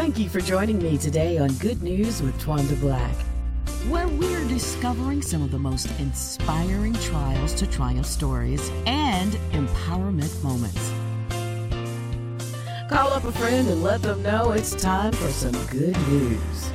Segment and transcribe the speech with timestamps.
[0.00, 3.14] Thank you for joining me today on Good News with Twanda Black,
[3.90, 10.90] where we're discovering some of the most inspiring trials to triumph stories and empowerment moments.
[12.88, 16.70] Call up a friend and let them know it's time for some good news.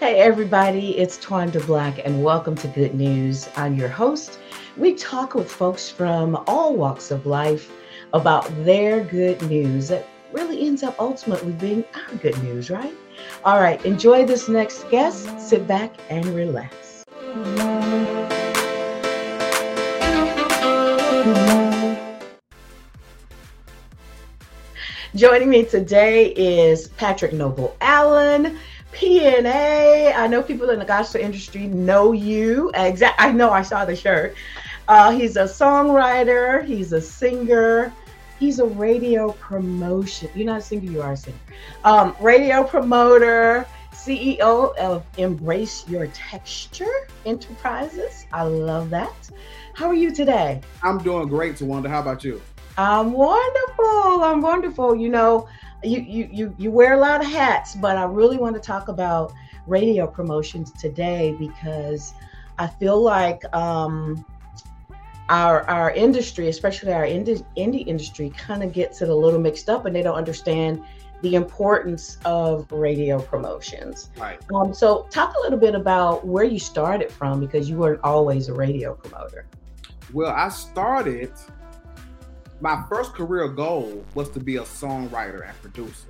[0.00, 3.48] Hey, everybody, it's Twanda Black, and welcome to Good News.
[3.54, 4.40] I'm your host.
[4.76, 7.70] We talk with folks from all walks of life
[8.12, 12.94] about their good news that really ends up ultimately being our good news, right?
[13.44, 15.40] All right, enjoy this next guest.
[15.40, 17.04] Sit back and relax.
[25.14, 28.58] Joining me today is Patrick Noble Allen.
[28.92, 30.14] PNA.
[30.16, 32.70] I know people in the gospel industry know you.
[32.74, 33.20] Exact.
[33.20, 33.50] I know.
[33.50, 34.34] I saw the shirt.
[34.88, 36.64] Uh, he's a songwriter.
[36.64, 37.92] He's a singer.
[38.38, 40.30] He's a radio promotion.
[40.34, 40.90] You're not a singer.
[40.90, 41.38] You are a singer.
[41.84, 43.66] Um, radio promoter.
[43.92, 48.26] CEO of Embrace Your Texture Enterprises.
[48.32, 49.28] I love that.
[49.74, 50.60] How are you today?
[50.82, 51.88] I'm doing great, Tawanda.
[51.88, 52.40] How about you?
[52.78, 54.22] I'm wonderful.
[54.22, 54.94] I'm wonderful.
[54.94, 55.48] You know,
[55.82, 58.86] you you you you wear a lot of hats, but I really want to talk
[58.86, 59.32] about
[59.66, 62.14] radio promotions today because
[62.56, 64.24] I feel like um,
[65.28, 69.68] our our industry, especially our indie, indie industry, kind of gets it a little mixed
[69.68, 70.82] up, and they don't understand
[71.22, 74.10] the importance of radio promotions.
[74.16, 74.38] Right.
[74.54, 78.48] Um, so, talk a little bit about where you started from because you weren't always
[78.48, 79.46] a radio promoter.
[80.12, 81.32] Well, I started
[82.60, 86.08] my first career goal was to be a songwriter and producer.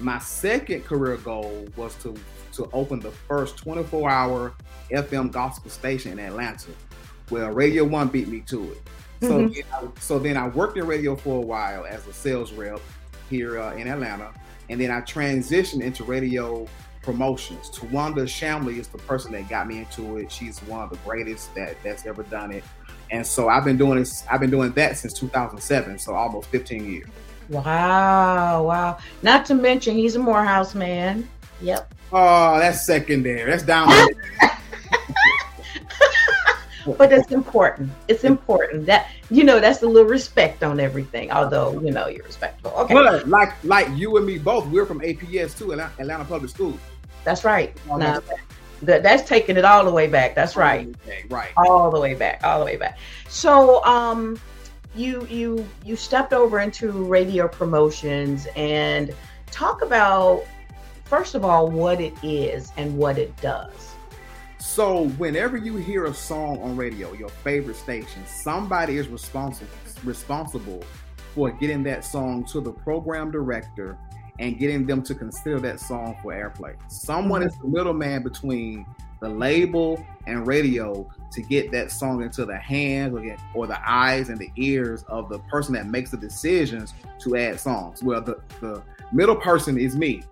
[0.00, 2.14] My second career goal was to
[2.52, 4.54] to open the first 24-hour
[4.92, 6.70] FM gospel station in Atlanta.
[7.30, 8.82] Well, Radio One beat me to it.
[9.20, 9.54] So, mm-hmm.
[9.54, 12.80] then I, so then I worked in radio for a while as a sales rep
[13.30, 14.32] here uh, in Atlanta,
[14.68, 16.66] and then I transitioned into radio
[17.02, 17.70] promotions.
[17.70, 20.32] Tawanda Shamley is the person that got me into it.
[20.32, 22.64] She's one of the greatest that that's ever done it.
[23.10, 26.90] And so I've been doing this, I've been doing that since 2007, so almost 15
[26.90, 27.08] years.
[27.48, 28.98] Wow, wow.
[29.22, 31.28] Not to mention he's a Morehouse man.
[31.60, 31.94] Yep.
[32.12, 33.50] Oh, that's secondary.
[33.50, 33.88] That's down
[36.92, 37.90] but it's important.
[38.08, 41.30] It's important that you know that's a little respect on everything.
[41.30, 42.72] Although you know you're respectful.
[42.72, 42.94] Okay.
[42.94, 46.78] But like like you and me both, we're from APS too, Atlanta Public Schools.
[47.24, 47.74] That's right.
[47.88, 48.20] Now,
[48.82, 50.34] that, that's taking it all the way back.
[50.34, 50.94] That's right.
[51.06, 51.50] Okay, right.
[51.56, 52.42] All the way back.
[52.44, 52.98] All the way back.
[53.28, 54.38] So um
[54.94, 59.14] you you you stepped over into radio promotions and
[59.50, 60.44] talk about
[61.04, 63.93] first of all what it is and what it does.
[64.64, 69.70] So whenever you hear a song on radio, your favorite station, somebody is responsible
[70.02, 70.82] responsible
[71.34, 73.96] for getting that song to the program director
[74.40, 76.74] and getting them to consider that song for airplay.
[76.90, 77.50] Someone mm-hmm.
[77.50, 78.86] is the middleman between
[79.20, 83.14] the label and radio to get that song into the hands
[83.54, 87.60] or the eyes and the ears of the person that makes the decisions to add
[87.60, 88.02] songs.
[88.02, 88.82] Well, the, the
[89.12, 90.24] middle person is me.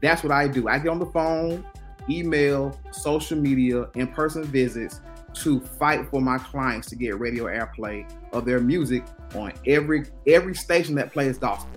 [0.00, 0.68] That's what I do.
[0.68, 1.66] I get on the phone,
[2.08, 5.00] email, social media, in person visits
[5.34, 9.04] to fight for my clients to get radio airplay of their music
[9.34, 11.72] on every every station that plays gospel.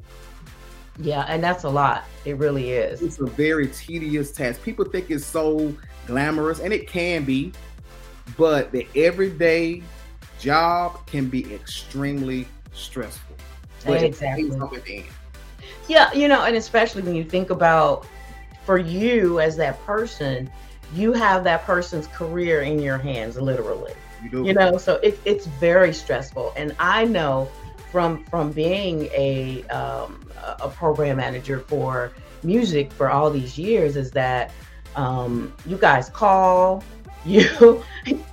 [0.99, 2.05] Yeah, and that's a lot.
[2.25, 3.01] It really is.
[3.01, 4.63] It's a very tedious task.
[4.63, 5.73] People think it's so
[6.07, 7.51] glamorous, and it can be,
[8.35, 9.83] but the everyday
[10.39, 13.35] job can be extremely stressful.
[13.85, 15.05] But exactly.
[15.87, 18.07] Yeah, you know, and especially when you think about
[18.67, 20.51] for you as that person,
[20.93, 23.93] you have that person's career in your hands, literally.
[24.21, 24.43] You do.
[24.45, 26.51] You know, so it, it's very stressful.
[26.57, 27.49] And I know
[27.91, 30.29] from from being a um,
[30.59, 32.11] a program manager for
[32.43, 34.51] music for all these years is that
[34.97, 36.83] um, you guys call
[37.25, 37.83] you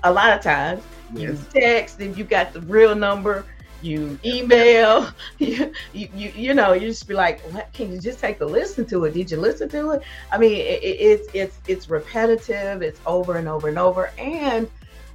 [0.02, 0.82] a lot of times
[1.14, 1.22] yes.
[1.22, 3.44] you text if you got the real number
[3.84, 5.08] you email
[5.38, 7.72] you, you you, know you just be like what?
[7.72, 9.14] Can you just take a listen to it?
[9.14, 10.02] Did you listen to it?
[10.32, 14.68] I mean it, it, it's it's it's repetitive it's over and over and over and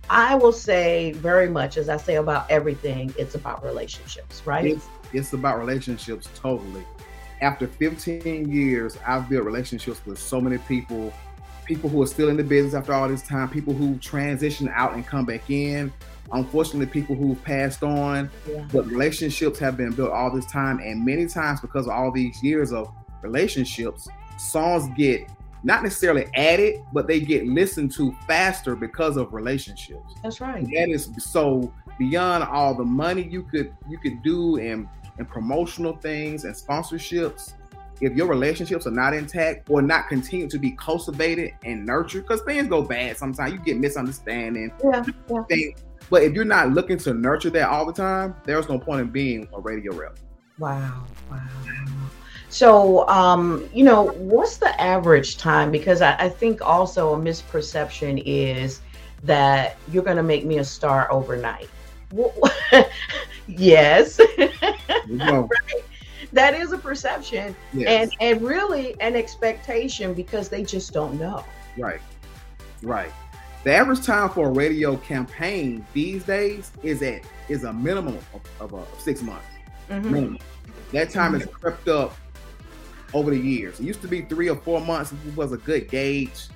[0.09, 4.65] i will say very much as i say about everything it's about relationships right?
[4.65, 6.83] It's, it's about relationships totally.
[7.41, 11.13] After 15 years i've built relationships with so many people
[11.65, 14.93] people who are still in the business after all this time people who transition out
[14.93, 15.93] and come back in
[16.31, 18.65] unfortunately people who've passed on yeah.
[18.71, 22.41] but relationships have been built all this time and many times because of all these
[22.43, 22.91] years of
[23.21, 25.21] relationships songs get
[25.63, 30.89] not necessarily added but they get listened to faster because of relationships that's right that
[30.89, 34.87] is so beyond all the money you could you could do and
[35.19, 37.53] and promotional things and sponsorships,
[38.01, 42.41] if your relationships are not intact or not continue to be cultivated and nurtured, because
[42.41, 44.71] things go bad sometimes, you get misunderstanding.
[44.83, 45.43] Yeah, yeah.
[45.49, 49.01] Things, but if you're not looking to nurture that all the time, there's no point
[49.01, 50.17] in being a radio rep.
[50.57, 51.39] Wow, wow.
[52.49, 55.71] So, um, you know, what's the average time?
[55.71, 58.81] Because I, I think also a misperception is
[59.23, 61.69] that you're going to make me a star overnight.
[63.47, 64.19] yes.
[65.07, 65.49] right?
[66.33, 67.87] That is a perception yes.
[67.87, 71.45] and, and really an expectation because they just don't know.
[71.77, 72.01] Right.
[72.81, 73.11] Right.
[73.63, 78.41] The average time for a radio campaign these days is at is a minimum of,
[78.61, 79.45] of uh, six months.
[79.89, 80.11] Mm-hmm.
[80.11, 80.39] Minimum.
[80.93, 81.41] That time mm-hmm.
[81.41, 82.15] has crept up
[83.13, 83.79] over the years.
[83.79, 86.47] It used to be three or four months was a good gauge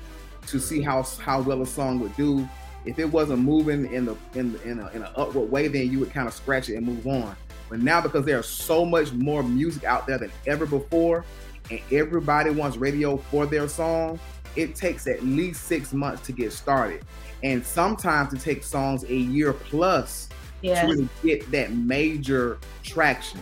[0.47, 2.47] to see how how well a song would do.
[2.85, 6.00] If it wasn't moving in the in in, a, in an upward way, then you
[6.00, 7.35] would kind of scratch it and move on.
[7.69, 11.25] But now because there's so much more music out there than ever before,
[11.69, 14.19] and everybody wants radio for their song,
[14.55, 17.03] it takes at least six months to get started.
[17.44, 20.29] And sometimes it takes songs a year plus
[20.61, 20.81] yes.
[20.81, 23.39] to really get that major traction.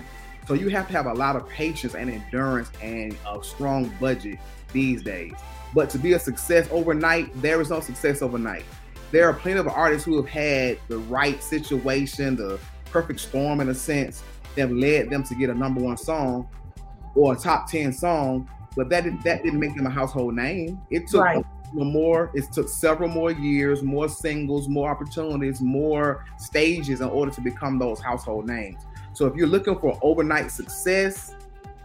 [0.47, 4.39] So you have to have a lot of patience and endurance and a strong budget
[4.73, 5.33] these days.
[5.73, 8.65] But to be a success overnight, there is no success overnight.
[9.11, 13.69] There are plenty of artists who have had the right situation, the perfect storm in
[13.69, 14.23] a sense,
[14.55, 16.49] that led them to get a number one song
[17.15, 20.79] or a top 10 song, but that, did, that didn't make them a household name.
[20.89, 21.45] It took right.
[21.73, 27.41] more, it took several more years, more singles, more opportunities, more stages in order to
[27.41, 28.83] become those household names.
[29.13, 31.35] So if you're looking for overnight success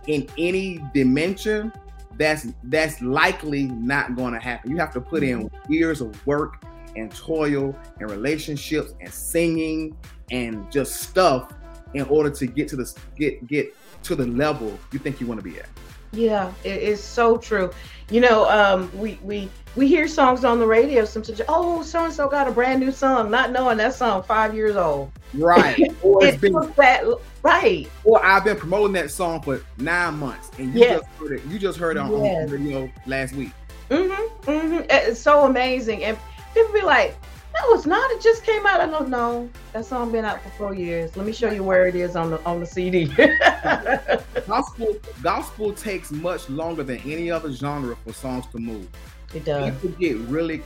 [0.06, 1.73] in any dimension,
[2.19, 4.71] that's that's likely not going to happen.
[4.71, 5.73] You have to put in mm-hmm.
[5.73, 9.97] years of work and toil and relationships and singing
[10.31, 11.53] and just stuff
[11.94, 13.75] in order to get to the get get
[14.05, 15.69] to the level you think you want to be at.
[16.12, 17.70] Yeah, it is so true.
[18.11, 21.41] You know, um, we we we hear songs on the radio sometimes.
[21.49, 24.76] Oh, so and so got a brand new song, not knowing that song five years
[24.76, 25.11] old.
[25.35, 25.93] Right.
[26.03, 27.05] Or it's been that
[27.43, 27.91] right.
[28.05, 31.00] Or I've been promoting that song for nine months, and you yes.
[31.00, 31.44] just heard it.
[31.47, 32.47] You just heard it on, yes.
[32.47, 33.50] on radio last week.
[33.91, 34.50] Mm-hmm.
[34.50, 34.87] Mm-hmm.
[34.88, 36.17] It's so amazing, and
[36.55, 37.17] people be like,
[37.56, 38.11] "That was not.
[38.12, 39.49] It just came out." I don't know.
[39.73, 41.17] That song been out for four years.
[41.17, 43.06] Let me show you where it is on the on the CD.
[44.47, 48.88] gospel gospel takes much longer than any other genre for songs to move.
[49.35, 49.75] It does.
[49.81, 50.62] People get really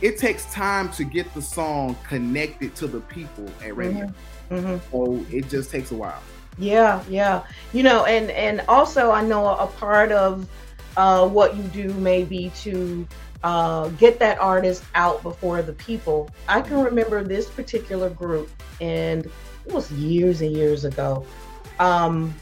[0.00, 4.06] it takes time to get the song connected to the people at radio.
[4.50, 4.54] Mm-hmm.
[4.54, 4.90] Mm-hmm.
[4.90, 6.22] So it just takes a while.
[6.58, 7.44] Yeah, yeah.
[7.72, 10.46] You know, and and also I know a part of
[10.96, 13.06] uh, what you do may be to
[13.44, 16.28] uh, get that artist out before the people.
[16.48, 18.50] I can remember this particular group,
[18.80, 19.26] and
[19.66, 21.24] it was years and years ago.
[21.78, 22.34] Um,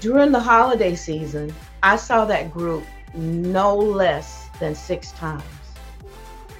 [0.00, 2.82] during the holiday season, I saw that group
[3.14, 5.44] no less than six times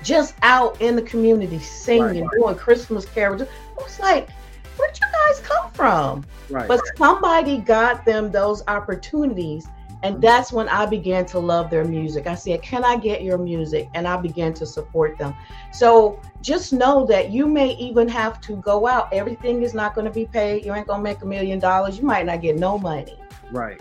[0.03, 3.43] just out in the community singing, right, doing Christmas carols.
[3.43, 4.29] It was like,
[4.77, 6.25] where'd you guys come from?
[6.51, 9.67] Right, but somebody got them those opportunities.
[10.03, 12.27] And that's when I began to love their music.
[12.27, 13.89] I said, Can I get your music?
[13.95, 15.35] And I began to support them.
[15.73, 19.13] So just know that you may even have to go out.
[19.13, 20.65] Everything is not going to be paid.
[20.65, 21.99] You ain't going to make a million dollars.
[21.99, 23.19] You might not get no money.
[23.51, 23.81] Right.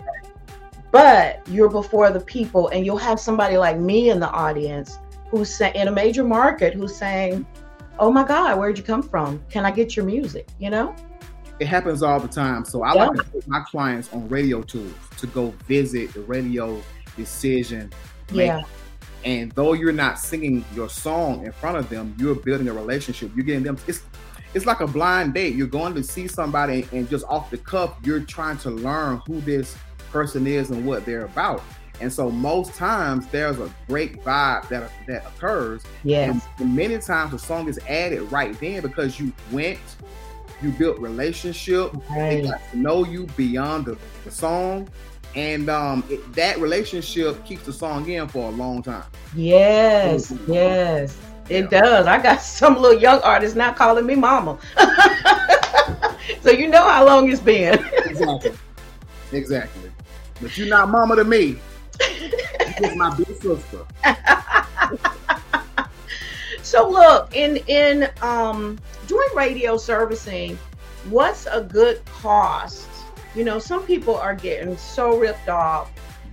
[0.90, 4.98] But you're before the people, and you'll have somebody like me in the audience
[5.30, 7.46] who's in a major market who's saying,
[7.98, 9.42] "Oh my God, where'd you come from?
[9.50, 10.96] Can I get your music?" You know.
[11.60, 12.64] It happens all the time.
[12.64, 13.06] So I yeah.
[13.06, 16.80] like to put my clients on radio tours to go visit the radio
[17.16, 17.92] decision.
[18.32, 18.62] Yeah.
[19.24, 23.32] And though you're not singing your song in front of them, you're building a relationship.
[23.34, 23.76] You're getting them.
[23.86, 24.02] It's
[24.54, 25.54] it's like a blind date.
[25.54, 29.40] You're going to see somebody and just off the cuff, you're trying to learn who
[29.42, 29.76] this
[30.10, 31.62] person is and what they're about.
[32.00, 35.82] And so most times there's a great vibe that that occurs.
[36.04, 36.46] Yes.
[36.58, 39.80] And many times the song is added right then because you went,
[40.62, 42.42] you built relationship, right.
[42.42, 44.88] they got to know you beyond the, the song.
[45.34, 49.04] And um, it, that relationship keeps the song in for a long time.
[49.34, 51.16] Yes, yes,
[51.48, 51.80] it yeah.
[51.80, 52.06] does.
[52.06, 54.58] I got some little young artists now calling me mama.
[56.40, 57.78] so you know how long it's been.
[58.04, 58.52] exactly.
[59.32, 59.90] Exactly.
[60.40, 61.58] But you're not mama to me
[62.96, 63.84] my big sister.
[66.68, 70.58] So look, in in um doing radio servicing,
[71.08, 72.88] what's a good cost?
[73.34, 75.90] You know, some people are getting so ripped off.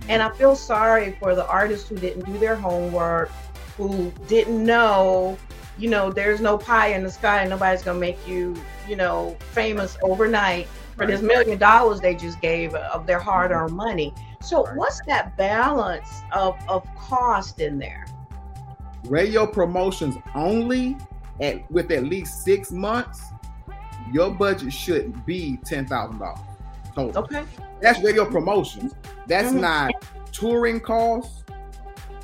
[0.08, 3.30] And I feel sorry for the artists who didn't do their homework,
[3.76, 5.38] who didn't know,
[5.78, 8.54] you know, there's no pie in the sky and nobody's gonna make you,
[8.86, 10.68] you know, famous overnight.
[10.96, 14.14] for this million dollars they just gave of their hard-earned money.
[14.42, 18.06] So what's that balance of, of cost in there?
[19.04, 20.96] Radio promotions only
[21.40, 23.22] at with at least six months,
[24.12, 26.40] your budget should be ten thousand dollars
[26.94, 27.24] total.
[27.24, 27.44] Okay.
[27.80, 28.94] That's radio promotions.
[29.26, 29.60] That's mm-hmm.
[29.60, 29.92] not
[30.32, 31.44] touring costs.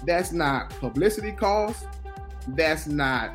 [0.04, 1.86] That's not publicity costs.
[2.48, 3.30] That's not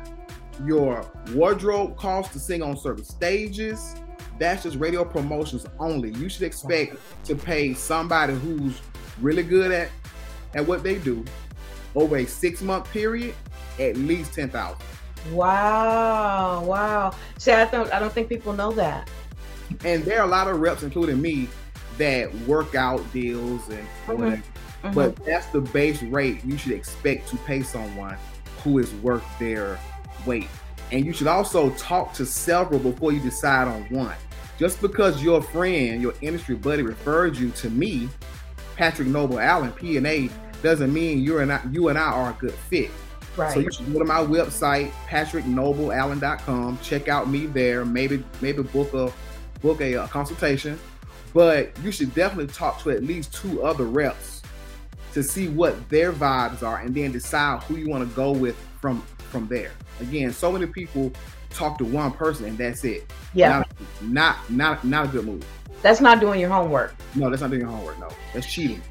[0.66, 3.94] your wardrobe costs to sing on certain stages.
[4.38, 6.10] That's just radio promotions only.
[6.12, 8.80] You should expect to pay somebody who's
[9.20, 9.90] really good at
[10.54, 11.24] at what they do
[11.98, 13.34] over a six month period
[13.78, 14.82] at least ten thousand.
[15.32, 17.14] Wow, wow.
[17.38, 19.10] See, I don't I don't think people know that.
[19.84, 21.48] And there are a lot of reps, including me,
[21.98, 24.12] that work out deals and mm-hmm.
[24.12, 24.42] whatever.
[24.82, 24.94] Mm-hmm.
[24.94, 28.16] But that's the base rate you should expect to pay someone
[28.62, 29.78] who is worth their
[30.24, 30.48] weight.
[30.92, 34.16] And you should also talk to several before you decide on one.
[34.58, 38.08] Just because your friend, your industry buddy referred you to me,
[38.76, 40.30] Patrick Noble Allen, P&A,
[40.62, 42.90] doesn't mean you're not you and I are a good fit.
[43.36, 43.54] Right.
[43.54, 46.78] So you should go to my website, patricknobleallen.com.
[46.82, 47.84] Check out me there.
[47.84, 49.12] Maybe maybe book a
[49.60, 50.78] book a, a consultation.
[51.34, 54.42] But you should definitely talk to at least two other reps
[55.12, 58.56] to see what their vibes are, and then decide who you want to go with
[58.80, 59.72] from from there.
[60.00, 61.12] Again, so many people
[61.50, 63.10] talk to one person and that's it.
[63.34, 63.48] Yeah.
[63.48, 63.68] Not
[64.00, 65.44] not not, not a good move.
[65.82, 66.94] That's not doing your homework.
[67.14, 67.98] No, that's not doing your homework.
[67.98, 68.82] No, that's cheating.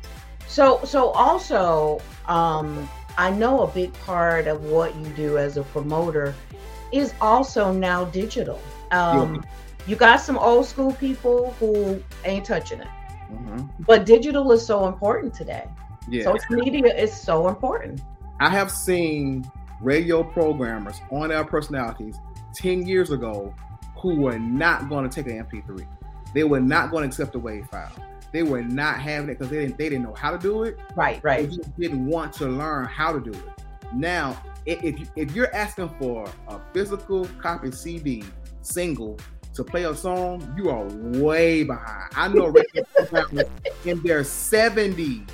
[0.47, 5.63] So so also, um, I know a big part of what you do as a
[5.63, 6.33] promoter
[6.91, 8.59] is also now digital.
[8.91, 9.41] Um, yeah.
[9.87, 12.87] You got some old school people who ain't touching it,
[13.31, 13.83] mm-hmm.
[13.85, 15.67] but digital is so important today.
[16.09, 16.23] Yeah.
[16.23, 18.01] Social media is so important.
[18.39, 19.49] I have seen
[19.81, 22.17] radio programmers on air personalities
[22.55, 23.53] 10 years ago
[23.95, 25.87] who were not going to take an MP3.
[26.33, 27.91] They were not going to accept a WAV file.
[28.31, 30.77] They were not having it because they didn't they didn't know how to do it.
[30.95, 31.49] Right, right.
[31.49, 33.63] They just didn't want to learn how to do it.
[33.93, 38.23] Now, if if you're asking for a physical copy CD
[38.61, 39.17] single
[39.53, 40.85] to play a song, you are
[41.19, 42.11] way behind.
[42.15, 42.47] I know
[43.85, 45.27] in their 70s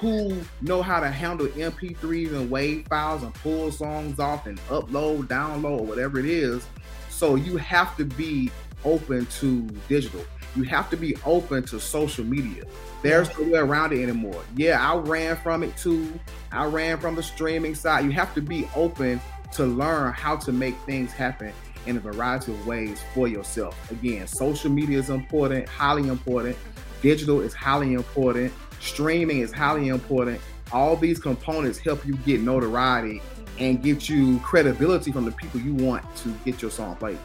[0.00, 5.26] who know how to handle MP3s and WAV files and pull songs off and upload,
[5.28, 6.66] download, whatever it is.
[7.10, 8.50] So you have to be
[8.84, 10.24] open to digital.
[10.56, 12.64] You have to be open to social media.
[13.02, 14.42] There's no way around it anymore.
[14.56, 16.18] Yeah, I ran from it too.
[16.52, 18.04] I ran from the streaming side.
[18.04, 19.20] You have to be open
[19.52, 21.52] to learn how to make things happen
[21.86, 23.90] in a variety of ways for yourself.
[23.90, 26.56] Again, social media is important, highly important.
[27.00, 30.40] Digital is highly important streaming is highly important.
[30.72, 33.22] All these components help you get notoriety
[33.58, 37.18] and get you credibility from the people you want to get your song played.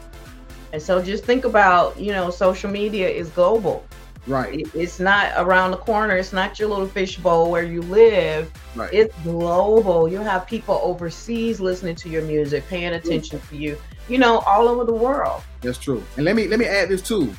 [0.76, 3.82] And so just think about, you know, social media is global.
[4.26, 4.68] Right.
[4.74, 6.18] It's not around the corner.
[6.18, 8.52] It's not your little fishbowl where you live.
[8.74, 8.92] Right.
[8.92, 10.06] It's global.
[10.06, 14.68] You have people overseas listening to your music, paying attention to you, you know, all
[14.68, 15.42] over the world.
[15.62, 16.04] That's true.
[16.16, 17.34] And let me let me add this too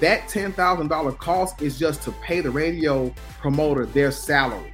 [0.00, 4.72] that $10,000 cost is just to pay the radio promoter their salary.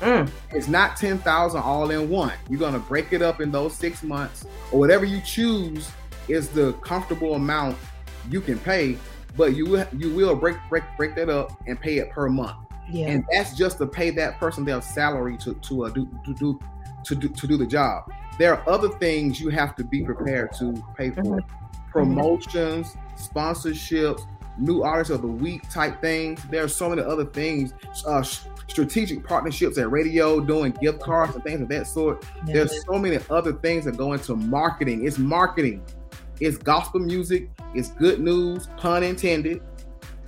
[0.00, 0.30] Mm.
[0.52, 2.32] It's not 10,000 all in one.
[2.48, 5.90] You're to break it up in those 6 months or whatever you choose
[6.30, 7.76] is the comfortable amount
[8.30, 8.96] you can pay,
[9.36, 12.56] but you will you will break break break that up and pay it per month.
[12.90, 13.08] Yeah.
[13.08, 16.58] And that's just to pay that person their salary to to uh, do to do
[17.04, 18.10] to do to do the job.
[18.38, 21.22] There are other things you have to be prepared to pay for.
[21.22, 21.90] Mm-hmm.
[21.90, 24.22] Promotions, sponsorships,
[24.58, 26.42] new artists of the week type things.
[26.44, 27.74] There are so many other things,
[28.06, 32.24] uh, strategic partnerships at radio, doing gift cards and things of that sort.
[32.44, 35.06] There's so many other things that go into marketing.
[35.06, 35.82] It's marketing.
[36.40, 37.48] It's gospel music.
[37.74, 39.62] It's good news, pun intended.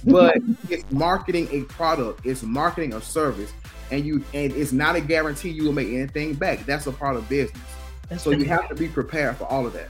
[0.04, 0.36] But
[0.68, 2.24] it's marketing a product.
[2.24, 3.52] It's marketing a service,
[3.90, 6.66] and you and it's not a guarantee you will make anything back.
[6.66, 7.62] That's a part of business.
[8.08, 9.88] That's so you have to be prepared for all of that.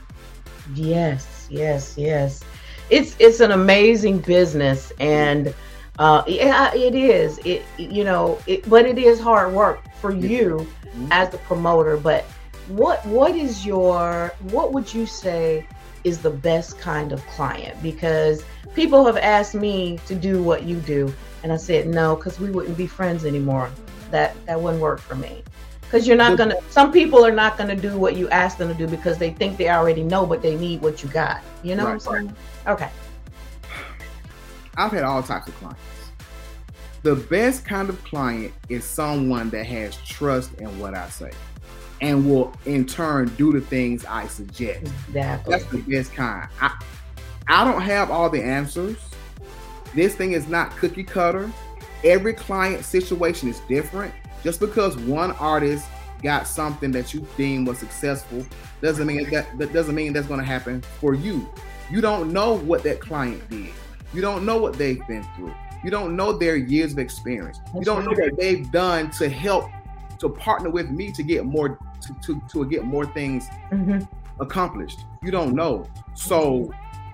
[0.73, 2.43] Yes, yes, yes
[2.89, 5.53] it's it's an amazing business and
[5.99, 7.39] uh, yeah, it is.
[7.45, 11.07] It you know, it, but it is hard work for you mm-hmm.
[11.11, 11.97] as the promoter.
[11.97, 12.23] But
[12.67, 15.67] what what is your what would you say
[16.03, 17.81] is the best kind of client?
[17.81, 18.43] Because
[18.73, 22.49] people have asked me to do what you do, and I said no, because we
[22.49, 23.69] wouldn't be friends anymore.
[24.11, 25.43] That that wouldn't work for me.
[25.81, 28.73] Because you're not gonna some people are not gonna do what you ask them to
[28.73, 31.41] do because they think they already know but they need what you got.
[31.63, 32.35] You know right, what i'm saying?
[32.67, 32.89] Okay.
[34.75, 35.79] I've had all types of clients.
[37.03, 41.31] The best kind of client is someone that has trust in what i say
[42.03, 46.71] and will in turn do the things i suggest exactly that's the best kind i
[47.47, 48.97] i don't have all the answers
[49.93, 51.51] This thing is not cookie cutter.
[52.03, 54.13] Every client situation is different.
[54.43, 55.87] Just because one artist
[56.21, 58.45] got something that you deem was successful
[58.81, 61.47] doesn't mean that that doesn't mean that's going to happen for you.
[61.91, 63.69] You don't know what that client did.
[64.13, 65.53] You don't know what they've been through.
[65.83, 67.59] You don't know their years of experience.
[67.75, 69.69] You don't know what they've done to help
[70.19, 73.99] to partner with me to get more to to, to get more things mm-hmm.
[74.41, 75.01] accomplished.
[75.21, 75.87] You don't know.
[76.15, 76.71] So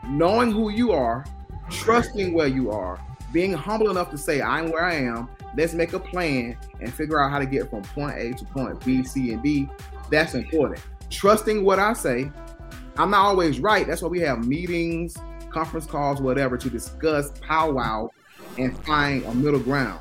[0.07, 1.25] knowing who you are,
[1.69, 2.99] trusting where you are,
[3.31, 7.21] being humble enough to say, I'm where I am, let's make a plan and figure
[7.21, 9.69] out how to get from point A to point B, C, and D.
[10.09, 10.81] That's important.
[11.09, 12.31] Trusting what I say.
[12.97, 13.87] I'm not always right.
[13.87, 15.15] That's why we have meetings,
[15.51, 18.09] conference calls, whatever, to discuss powwow
[18.57, 19.99] and find a middle ground.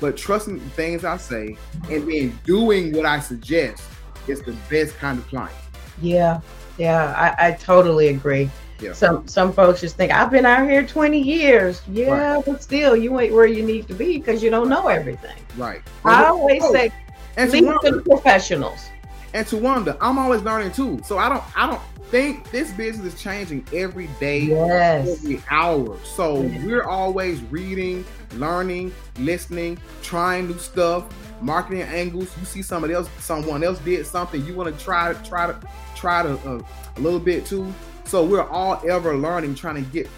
[0.00, 1.56] But trusting the things I say
[1.90, 3.82] and then doing what I suggest
[4.28, 5.54] is the best kind of client.
[6.00, 6.40] Yeah,
[6.76, 8.50] yeah, I, I totally agree.
[8.80, 8.92] Yeah.
[8.92, 11.82] Some some folks just think I've been out here 20 years.
[11.88, 12.44] Yeah, right.
[12.44, 15.36] but still you ain't where you need to be because you don't know everything.
[15.56, 15.82] Right.
[16.04, 16.92] I always oh, oh say
[17.36, 18.88] and leave to the professionals.
[19.34, 21.00] And Tawanda, I'm always learning too.
[21.04, 25.08] So I don't I don't think this business is changing every day, yes.
[25.08, 25.98] every hour.
[26.04, 26.64] So yes.
[26.64, 28.04] we're always reading,
[28.34, 31.04] learning, listening, trying new stuff,
[31.42, 32.34] marketing angles.
[32.38, 35.60] You see somebody else, someone else did something, you want to try to try to
[35.94, 36.62] try to uh,
[36.96, 37.72] a little bit too.
[38.04, 40.08] So we're all ever learning, trying to get,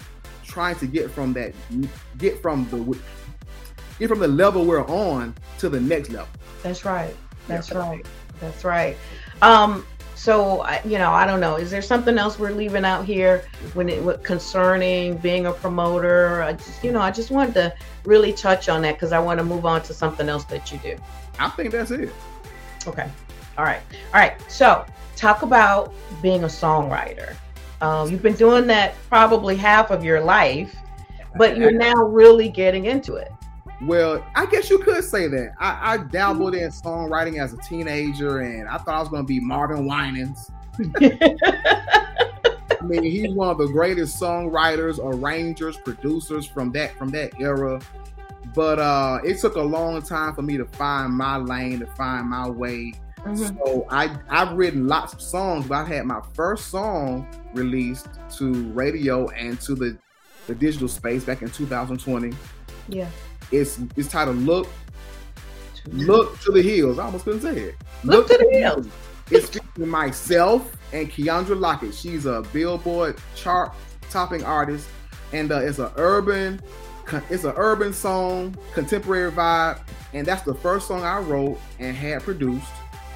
[0.45, 1.53] trying to get from that,
[2.17, 2.97] get from the,
[3.99, 6.29] get from the level we're on to the next level.
[6.63, 7.13] That's right.
[7.47, 7.79] That's yeah.
[7.79, 8.05] right.
[8.41, 8.97] That's right.
[9.41, 11.55] Um, so you know, I don't know.
[11.55, 16.43] Is there something else we're leaving out here when it concerning being a promoter?
[16.43, 17.73] I just, you know, I just wanted to
[18.05, 20.77] really touch on that because I want to move on to something else that you
[20.79, 20.97] do.
[21.39, 22.13] I think that's it.
[22.85, 23.09] Okay.
[23.57, 23.81] All right.
[24.13, 24.33] All right.
[24.51, 27.35] So talk about being a songwriter.
[27.81, 30.75] Um, you've been doing that probably half of your life,
[31.35, 33.31] but you're now really getting into it.
[33.83, 35.53] Well, I guess you could say that.
[35.59, 39.27] I, I dabbled in songwriting as a teenager, and I thought I was going to
[39.27, 40.51] be Marvin Winans.
[42.81, 47.81] I mean, he's one of the greatest songwriters, arrangers, producers from that from that era.
[48.53, 52.29] But uh, it took a long time for me to find my lane, to find
[52.29, 52.93] my way.
[53.19, 53.57] Mm-hmm.
[53.57, 58.53] So I I've written lots of songs, but I had my first song released to
[58.73, 59.97] radio and to the
[60.47, 62.33] the digital space back in 2020.
[62.89, 63.07] Yeah.
[63.51, 64.67] It's it's titled Look
[65.91, 66.99] Look to the Hills.
[66.99, 67.75] I almost couldn't say it.
[68.03, 68.87] Look, Look to the Hills.
[69.29, 71.93] It's featuring myself and Keandra Lockett.
[71.93, 73.73] She's a Billboard chart
[74.09, 74.89] topping artist,
[75.31, 76.61] and uh, it's an urban
[77.29, 79.79] it's an urban song, contemporary vibe,
[80.13, 82.71] and that's the first song I wrote and had produced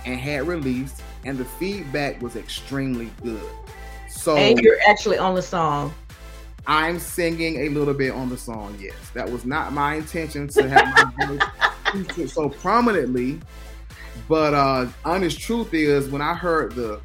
[0.05, 3.41] and had released, and the feedback was extremely good.
[4.09, 5.93] So and you're actually on the song.
[6.67, 8.77] I'm singing a little bit on the song.
[8.79, 11.37] Yes, that was not my intention to have my
[12.15, 13.39] voice so prominently.
[14.27, 17.01] But uh honest truth is, when I heard the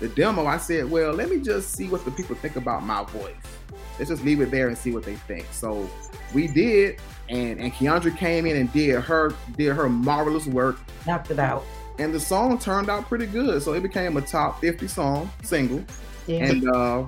[0.00, 3.04] the demo, I said, "Well, let me just see what the people think about my
[3.04, 3.34] voice.
[3.98, 5.88] Let's just leave it there and see what they think." So
[6.32, 10.78] we did, and and Keandra came in and did her did her marvelous work.
[11.06, 11.64] Knocked it out
[11.98, 13.62] and the song turned out pretty good.
[13.62, 15.84] So it became a top 50 song single.
[16.26, 16.44] Yeah.
[16.44, 17.04] And uh,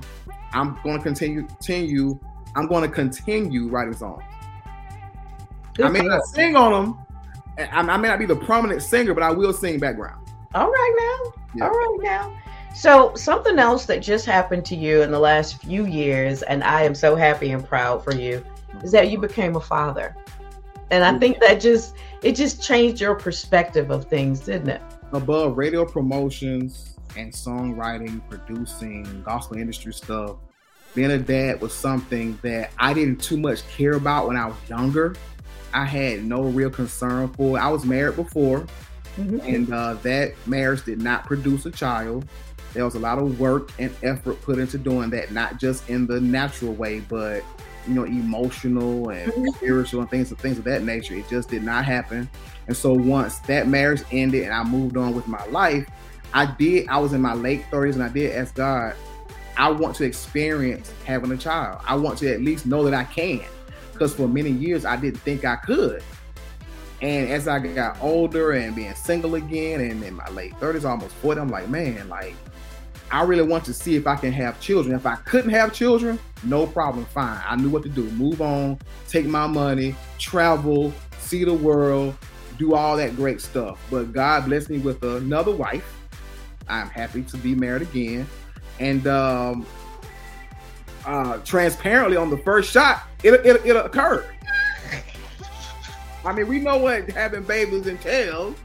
[0.55, 2.19] I'm going to continue, continue.
[2.55, 4.23] I'm going to continue writing songs.
[5.75, 6.99] Good I may not sing on them.
[7.59, 10.27] I, I, may not be the prominent singer, but I will sing background.
[10.55, 11.43] All right now.
[11.57, 11.65] Yeah.
[11.65, 12.39] All right now.
[12.75, 16.83] So something else that just happened to you in the last few years, and I
[16.83, 18.45] am so happy and proud for you,
[18.83, 20.17] is that you became a father.
[20.91, 24.83] And I think that just it just changed your perspective of things, didn't it?
[25.13, 30.37] Above radio promotions and songwriting, producing, gospel industry stuff,
[30.95, 34.57] being a dad was something that I didn't too much care about when I was
[34.69, 35.17] younger.
[35.73, 37.59] I had no real concern for.
[37.59, 38.67] I was married before,
[39.17, 39.41] mm-hmm.
[39.41, 42.29] and uh, that marriage did not produce a child.
[42.73, 46.07] There was a lot of work and effort put into doing that, not just in
[46.07, 47.43] the natural way, but
[47.87, 49.49] you know, emotional and mm-hmm.
[49.57, 51.15] spiritual and things of things of that nature.
[51.15, 52.29] It just did not happen.
[52.67, 55.89] And so once that marriage ended and I moved on with my life,
[56.35, 56.89] I did.
[56.89, 58.95] I was in my late 30s and I did ask God,
[59.57, 61.81] I want to experience having a child.
[61.87, 63.45] I want to at least know that I can.
[63.93, 66.03] Because for many years I didn't think I could.
[67.01, 71.15] And as I got older and being single again and in my late 30s, almost
[71.17, 72.35] 40, I'm like, man, like
[73.13, 74.97] I really want to see if I can have children.
[74.97, 77.41] If I couldn't have children, no problem, fine.
[77.47, 78.11] I knew what to do.
[78.11, 82.17] Move on, take my money, travel, see the world,
[82.59, 83.79] do all that great stuff.
[83.89, 85.85] But God blessed me with another wife.
[86.69, 88.27] I'm happy to be married again.
[88.81, 89.67] And um,
[91.07, 94.27] uh, transparently on the first shot, it it, it occurred.
[96.25, 98.57] I mean, we know what having babies entails.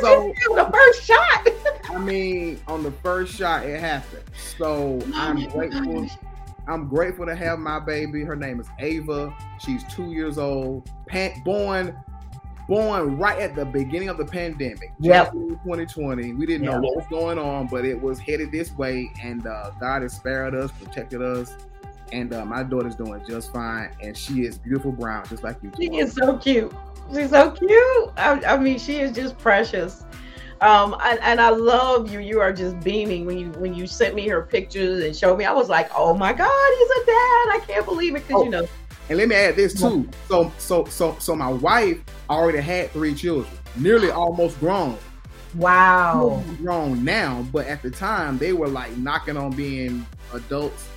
[0.00, 1.48] so the first shot.
[1.90, 4.24] I mean, on the first shot, it happened.
[4.58, 6.02] So oh I'm grateful.
[6.02, 6.16] Gosh.
[6.66, 8.24] I'm grateful to have my baby.
[8.24, 9.34] Her name is Ava.
[9.60, 10.88] She's two years old.
[11.44, 11.96] Born
[12.68, 14.92] born right at the beginning of the pandemic.
[15.00, 15.32] Yep.
[15.32, 16.34] 2020.
[16.34, 16.74] We didn't yep.
[16.74, 20.14] know what was going on, but it was headed this way, and uh, God has
[20.14, 21.56] spared us, protected us.
[22.12, 25.72] And uh, my daughter's doing just fine, and she is beautiful brown, just like you.
[25.76, 26.72] She is so cute.
[27.12, 28.12] She's so cute.
[28.16, 30.04] I, I mean, she is just precious.
[30.60, 32.20] Um, and, and, I love you.
[32.20, 35.44] You are just beaming when you when you sent me her pictures and showed me.
[35.44, 37.48] I was like, oh my god, he's a dad!
[37.50, 38.66] I can't believe it because oh, you know.
[39.08, 40.08] And let me add this too.
[40.28, 44.96] So so so so my wife already had three children, nearly almost grown.
[45.54, 46.42] Wow.
[46.58, 50.88] Grown now, but at the time they were like knocking on being adults.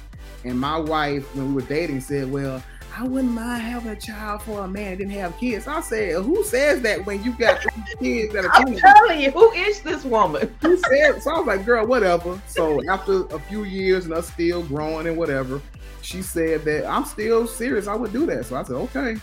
[0.44, 2.64] And my wife, when we were dating, said, "Well,
[3.00, 5.68] I wouldn't mind having a child for a man that didn't have kids.
[5.68, 7.60] I said, who says that when you got
[8.00, 10.52] kids that are I'm telling you, who is this woman?
[10.62, 12.42] Who said so I was like, girl, whatever.
[12.48, 15.62] So after a few years and us still growing and whatever,
[16.08, 17.88] she said that I'm still serious.
[17.88, 18.46] I would do that.
[18.46, 19.18] So I said, okay.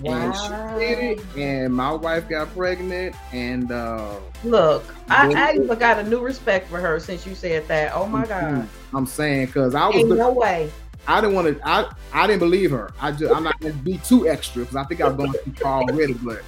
[0.00, 0.12] Wow.
[0.12, 3.16] And she did it, and my wife got pregnant.
[3.32, 7.66] And uh, look, I, I even got a new respect for her since you said
[7.68, 7.92] that.
[7.94, 8.68] Oh my god!
[8.92, 10.70] I'm saying because I was Ain't no way.
[11.06, 11.68] I didn't want to.
[11.68, 12.92] I I didn't believe her.
[13.00, 15.82] I just I'm not gonna be too extra because I think I've gone too far
[15.82, 16.14] already.
[16.14, 16.42] But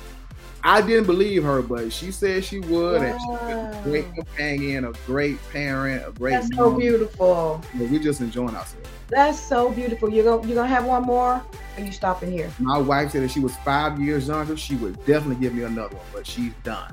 [0.67, 1.63] I didn't believe her.
[1.63, 3.07] But she said she would, wow.
[3.07, 6.33] and she's a great companion, a great parent, a great.
[6.33, 6.73] That's mom.
[6.73, 7.63] so beautiful.
[7.75, 8.89] But we're just enjoying ourselves.
[9.09, 10.11] That's so beautiful.
[10.11, 10.43] You go.
[10.45, 11.43] You gonna have one more?
[11.77, 12.53] Are you stopping here?
[12.59, 15.97] My wife said if she was five years younger, she would definitely give me another
[15.97, 16.07] one.
[16.13, 16.93] But she's done.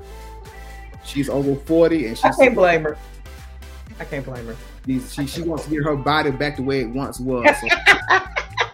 [1.04, 2.24] She's over forty, and she.
[2.26, 2.98] I can't blame her.
[4.00, 4.56] I can't blame her
[4.86, 7.46] she she wants to get her body back the way it once was.
[7.60, 7.68] So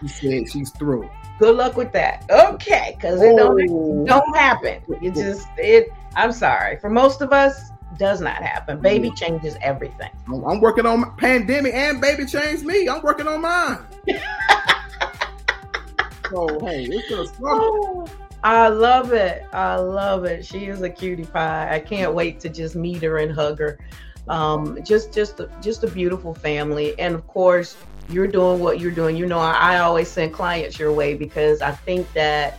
[0.00, 1.08] she said she's through.
[1.40, 2.26] Good luck with that.
[2.28, 4.04] Okay, because it don't, oh.
[4.04, 4.82] don't happen.
[5.00, 5.88] It just it.
[6.14, 6.78] I'm sorry.
[6.78, 8.78] For most of us, does not happen.
[8.78, 9.16] Baby mm.
[9.16, 10.10] changes everything.
[10.28, 12.90] I'm working on pandemic and baby changed me.
[12.90, 13.78] I'm working on mine.
[14.06, 14.16] so
[16.34, 18.06] oh, hey, it's gonna struggle.
[18.06, 18.08] Oh,
[18.44, 19.46] I love it.
[19.54, 20.44] I love it.
[20.44, 21.74] She is a cutie pie.
[21.74, 23.78] I can't wait to just meet her and hug her
[24.28, 26.98] um, just just just a beautiful family.
[26.98, 27.76] And of course
[28.08, 29.16] you're doing what you're doing.
[29.16, 32.58] You know i, I always send clients your way because i think that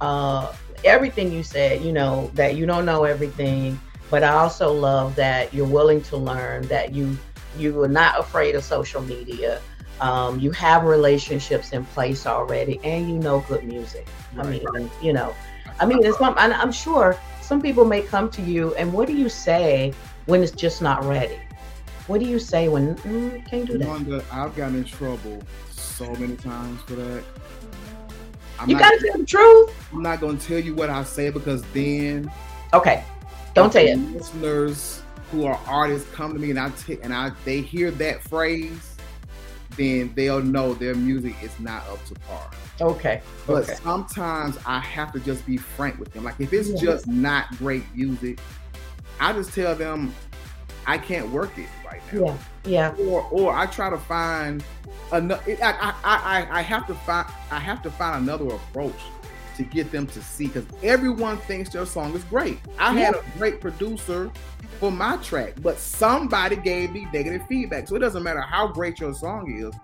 [0.00, 5.16] uh, everything you said you know that you don't know everything but i also love
[5.16, 7.16] that you're willing to learn that you
[7.58, 9.60] you are not afraid of social media.
[10.00, 14.06] Um, you have relationships in place already and you know good music.
[14.34, 14.62] Right.
[14.68, 15.34] i mean you know
[15.80, 19.30] i mean it's i'm sure some people may come to you and what do you
[19.30, 19.94] say
[20.26, 21.38] when it's just not ready.
[22.06, 24.24] What do you say when mm, can't do that?
[24.30, 27.24] I've gotten in trouble so many times for that.
[28.58, 29.74] I'm you gotta tell the truth.
[29.92, 32.30] I'm not gonna tell you what I say because then
[32.72, 33.04] okay,
[33.54, 33.96] don't tell it.
[33.96, 38.22] Listeners who are artists come to me and I t- and I they hear that
[38.22, 38.96] phrase,
[39.76, 42.50] then they'll know their music is not up to par.
[42.80, 43.22] Okay.
[43.46, 43.74] But okay.
[43.74, 46.24] sometimes I have to just be frank with them.
[46.24, 48.38] Like if it's just not great music,
[49.20, 50.14] I just tell them
[50.86, 52.38] I can't work it right now.
[52.64, 53.04] Yeah, yeah.
[53.06, 54.62] Or or I try to find
[55.12, 55.42] another.
[55.62, 59.00] I, I I I have to find I have to find another approach
[59.56, 62.58] to get them to see because everyone thinks their song is great.
[62.78, 63.06] I yeah.
[63.06, 64.30] had a great producer
[64.78, 67.88] for my track, but somebody gave me negative feedback.
[67.88, 69.74] So it doesn't matter how great your song is,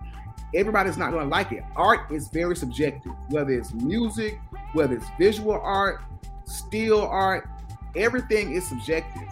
[0.53, 1.63] everybody's not going to like it.
[1.75, 4.39] Art is very subjective, whether it's music,
[4.73, 6.03] whether it's visual art,
[6.45, 7.47] still art,
[7.95, 9.27] everything is subjective.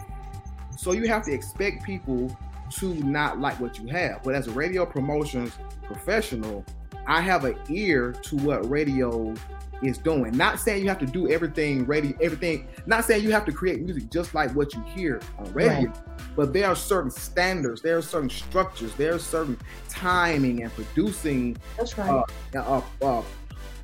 [0.76, 2.36] So you have to expect people
[2.72, 4.22] to not like what you have.
[4.22, 5.52] But as a radio promotions
[5.84, 6.64] professional,
[7.06, 9.34] I have an ear to what radio
[9.82, 10.36] is doing.
[10.36, 12.68] Not saying you have to do everything radio, everything.
[12.86, 15.88] Not saying you have to create music just like what you hear on radio.
[15.88, 15.96] Right.
[16.36, 21.56] But there are certain standards, there are certain structures, there are certain timing and producing.
[21.76, 22.24] That's right.
[22.54, 23.22] Uh, uh, uh,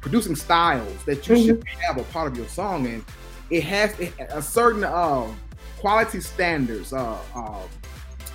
[0.00, 1.46] producing styles that you mm-hmm.
[1.46, 3.04] should have a part of your song, and
[3.50, 3.94] it has
[4.30, 5.26] a certain uh,
[5.78, 6.92] quality standards.
[6.92, 7.60] Uh, uh,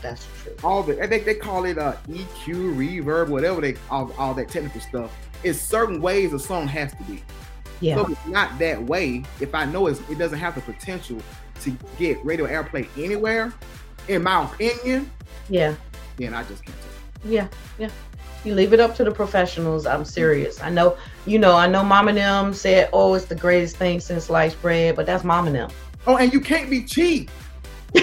[0.02, 0.56] That's true.
[0.64, 4.82] All the they, they call it uh, EQ, reverb, whatever they all, all that technical
[4.82, 5.16] stuff.
[5.44, 7.24] It's certain ways a song has to be.
[7.82, 7.96] Yeah.
[7.96, 9.24] So it's not that way.
[9.42, 11.22] If I know it doesn't have the potential
[11.62, 13.54] to get radio airplay anywhere,
[14.08, 15.12] in my opinion,
[15.50, 15.76] yeah,
[16.18, 16.78] then I just can't.
[17.26, 17.48] Yeah,
[17.78, 17.90] yeah.
[18.44, 19.86] You leave it up to the professionals.
[19.86, 20.62] I'm serious.
[20.62, 24.00] I know, you know, I know Mom and them said, oh, it's the greatest thing
[24.00, 25.70] since sliced bread, but that's Mom and them.
[26.06, 27.32] Oh, and you can't be cheap.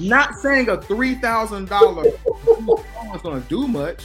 [0.00, 2.04] Not saying a three thousand dollar
[2.44, 4.04] song is going to do much,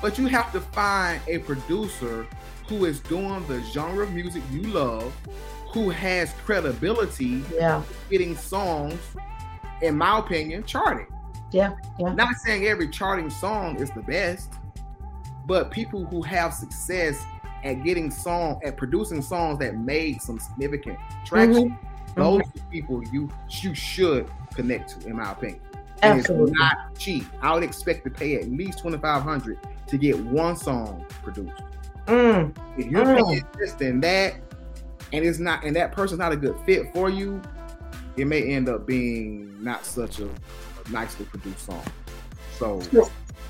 [0.00, 2.26] but you have to find a producer
[2.68, 5.12] who is doing the genre of music you love,
[5.72, 9.00] who has credibility, yeah, getting songs,
[9.82, 11.06] in my opinion, charting.
[11.52, 12.12] Yeah, yeah.
[12.12, 14.52] Not saying every charting song is the best,
[15.46, 17.24] but people who have success
[17.64, 22.20] at getting song at producing songs that made some significant traction, mm-hmm.
[22.20, 22.70] those mm-hmm.
[22.70, 23.30] people you
[23.62, 25.60] you should connect to, in my opinion.
[26.02, 26.52] And Absolutely.
[26.52, 27.24] it's not cheap.
[27.40, 29.58] I would expect to pay at least twenty five hundred
[29.88, 31.62] to get one song produced.
[32.06, 32.56] Mm.
[32.76, 33.24] If you're mm.
[33.24, 34.36] paying this than that,
[35.12, 37.42] and it's not, and that person's not a good fit for you,
[38.16, 40.28] it may end up being not such a
[40.90, 41.82] nicely produced song.
[42.58, 42.80] So,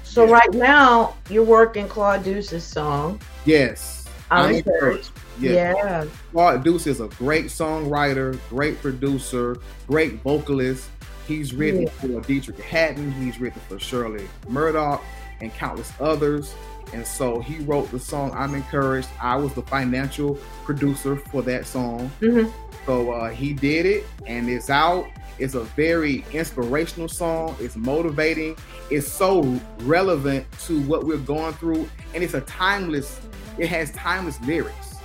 [0.03, 0.33] so yeah.
[0.33, 3.20] right now you're working Claude Deuce's song.
[3.44, 5.11] Yes, I'm, encouraged.
[5.38, 5.74] Yeah.
[5.74, 6.05] yeah.
[6.33, 10.88] Claude Deuce is a great songwriter, great producer, great vocalist.
[11.27, 11.88] He's written yeah.
[11.90, 13.12] for Dietrich Haddon.
[13.12, 15.03] He's written for Shirley Murdock
[15.40, 16.55] and countless others.
[16.92, 19.09] And so he wrote the song I'm Encouraged.
[19.20, 22.11] I was the financial producer for that song.
[22.20, 22.51] Mm-hmm.
[22.88, 25.07] So uh, he did it and it's out.
[25.38, 27.55] It's a very inspirational song.
[27.61, 28.57] It's motivating.
[28.90, 31.87] It's so relevant to what we're going through.
[32.14, 33.20] And it's a timeless,
[33.59, 34.96] it has timeless lyrics.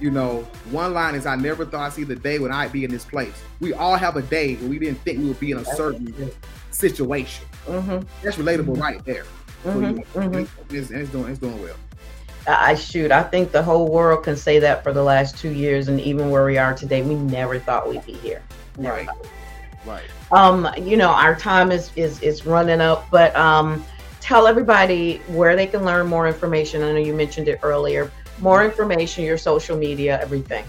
[0.00, 2.84] You know, one line is I never thought I'd see the day when I'd be
[2.84, 3.34] in this place.
[3.60, 6.30] We all have a day when we didn't think we would be in a certain
[6.70, 7.44] situation.
[7.66, 8.06] Mm-hmm.
[8.22, 8.80] That's relatable mm-hmm.
[8.80, 9.26] right there.
[9.64, 10.74] Mm-hmm, mm-hmm.
[10.74, 11.76] It's, it's, doing it's doing well.
[12.46, 13.10] I shoot.
[13.10, 16.28] I think the whole world can say that for the last two years, and even
[16.30, 18.42] where we are today, we never thought we'd be here.
[18.78, 19.08] Never right.
[19.86, 20.04] Right.
[20.32, 23.84] Um, you know, our time is is is running up, but um,
[24.20, 26.82] tell everybody where they can learn more information.
[26.82, 28.10] I know you mentioned it earlier.
[28.40, 30.64] More information, your social media, everything.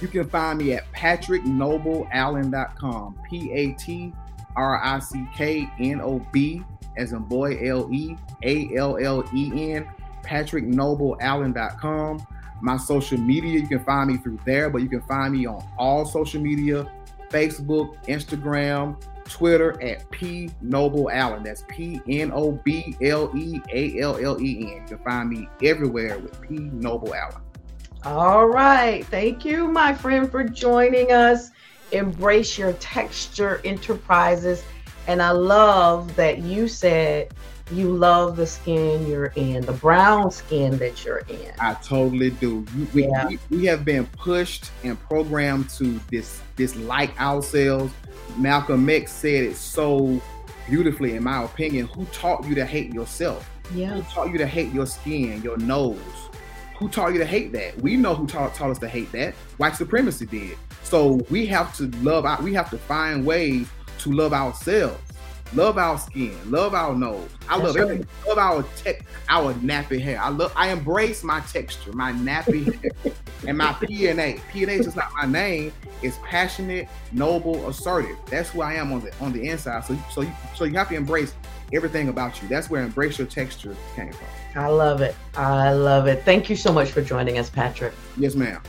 [0.00, 3.18] You can find me at patricknobleallen.com.
[3.28, 4.12] P A T
[4.56, 6.64] R I C K N O B
[6.96, 9.86] as in boy L E A L L E N,
[10.24, 12.26] patricknobleallen.com.
[12.62, 15.64] My social media, you can find me through there, but you can find me on
[15.78, 16.90] all social media
[17.30, 21.42] Facebook, Instagram, Twitter at P Noble Allen.
[21.42, 24.68] That's P N O B L E A L L E N.
[24.68, 27.40] You can find me everywhere with P Noble Allen.
[28.04, 29.04] All right.
[29.06, 31.50] Thank you, my friend, for joining us.
[31.92, 34.62] Embrace your texture enterprises
[35.06, 37.34] and I love that you said
[37.72, 41.52] you love the skin you're in, the brown skin that you're in.
[41.58, 42.66] I totally do.
[42.92, 43.26] We, yeah.
[43.26, 47.92] we, we have been pushed and programmed to this dislike ourselves.
[48.36, 50.20] Malcolm X said it so
[50.68, 51.86] beautifully, in my opinion.
[51.88, 53.48] Who taught you to hate yourself?
[53.74, 53.94] Yeah.
[53.94, 55.98] Who taught you to hate your skin, your nose?
[56.78, 57.80] Who taught you to hate that?
[57.80, 59.34] We know who taught, taught us to hate that.
[59.56, 60.58] White supremacy did.
[60.82, 62.42] So we have to love.
[62.42, 63.68] We have to find ways
[64.00, 65.00] to love ourselves,
[65.54, 67.28] love our skin, love our nose.
[67.48, 67.82] I love right.
[67.82, 68.06] everything.
[68.26, 70.20] Love our tech, our nappy hair.
[70.20, 70.52] I love.
[70.56, 73.12] I embrace my texture, my nappy hair,
[73.46, 74.40] and my PNA.
[74.52, 75.72] PNA is just not my name.
[76.02, 78.16] It's passionate, noble, assertive.
[78.26, 79.84] That's who I am on the on the inside.
[79.84, 81.34] So so you, so you have to embrace
[81.72, 82.48] everything about you.
[82.48, 84.26] That's where embrace your texture came from.
[84.56, 85.16] I love it.
[85.36, 86.22] I love it.
[86.24, 87.92] Thank you so much for joining us, Patrick.
[88.16, 88.60] Yes, ma'am.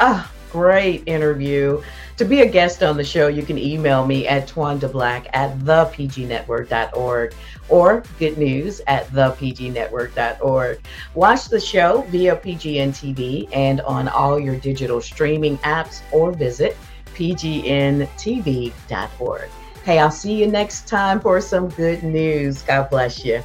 [0.00, 1.82] Ah, great interview.
[2.18, 7.34] To be a guest on the show, you can email me at twandablack at thepgnetwork.org
[7.68, 10.80] or good news at thepgnetwork.org.
[11.14, 16.76] Watch the show via PGN TV and on all your digital streaming apps or visit
[17.14, 18.08] pgntv.org.
[19.84, 22.62] Hey, I'll see you next time for some good news.
[22.62, 23.44] God bless you.